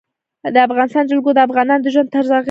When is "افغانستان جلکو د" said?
0.67-1.39